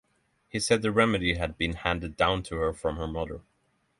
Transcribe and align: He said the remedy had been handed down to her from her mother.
He 0.49 0.59
said 0.59 0.81
the 0.81 0.91
remedy 0.91 1.35
had 1.35 1.59
been 1.59 1.73
handed 1.73 2.17
down 2.17 2.41
to 2.45 2.55
her 2.55 2.73
from 2.73 2.95
her 2.95 3.05
mother. 3.05 3.41